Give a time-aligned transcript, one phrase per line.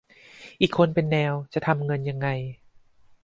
[0.61, 2.27] อีกคนเป็นแนว จะทำเงินยังไง